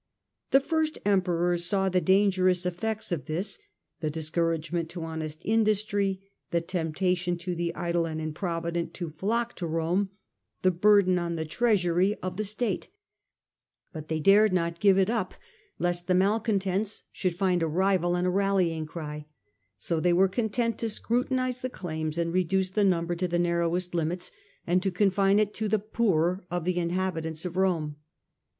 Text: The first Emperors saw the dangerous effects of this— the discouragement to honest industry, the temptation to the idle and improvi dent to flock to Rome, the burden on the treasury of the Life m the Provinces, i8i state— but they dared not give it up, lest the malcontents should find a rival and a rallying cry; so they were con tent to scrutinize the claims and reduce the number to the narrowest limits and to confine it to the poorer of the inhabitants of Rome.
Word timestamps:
The 0.49 0.59
first 0.59 0.97
Emperors 1.05 1.65
saw 1.65 1.87
the 1.87 2.01
dangerous 2.01 2.65
effects 2.65 3.11
of 3.11 3.25
this— 3.25 3.59
the 4.01 4.09
discouragement 4.09 4.89
to 4.89 5.03
honest 5.03 5.43
industry, 5.45 6.23
the 6.49 6.59
temptation 6.59 7.37
to 7.37 7.53
the 7.53 7.75
idle 7.75 8.07
and 8.07 8.19
improvi 8.19 8.73
dent 8.73 8.95
to 8.95 9.09
flock 9.11 9.53
to 9.57 9.67
Rome, 9.67 10.09
the 10.63 10.71
burden 10.71 11.19
on 11.19 11.35
the 11.35 11.45
treasury 11.45 12.15
of 12.15 12.35
the 12.35 12.41
Life 12.41 12.55
m 12.61 12.61
the 12.61 12.63
Provinces, 12.65 12.65
i8i 12.65 12.79
state— 12.79 12.87
but 13.93 14.07
they 14.07 14.19
dared 14.19 14.51
not 14.53 14.79
give 14.79 14.97
it 14.97 15.11
up, 15.11 15.35
lest 15.77 16.07
the 16.07 16.15
malcontents 16.15 17.03
should 17.11 17.35
find 17.35 17.61
a 17.61 17.67
rival 17.67 18.15
and 18.15 18.25
a 18.25 18.31
rallying 18.31 18.87
cry; 18.87 19.27
so 19.77 19.99
they 19.99 20.13
were 20.13 20.27
con 20.27 20.49
tent 20.49 20.79
to 20.79 20.89
scrutinize 20.89 21.61
the 21.61 21.69
claims 21.69 22.17
and 22.17 22.33
reduce 22.33 22.71
the 22.71 22.83
number 22.83 23.13
to 23.15 23.27
the 23.27 23.37
narrowest 23.37 23.93
limits 23.93 24.31
and 24.65 24.81
to 24.81 24.89
confine 24.89 25.37
it 25.37 25.53
to 25.53 25.67
the 25.69 25.77
poorer 25.77 26.43
of 26.49 26.65
the 26.65 26.79
inhabitants 26.79 27.45
of 27.45 27.55
Rome. 27.55 27.97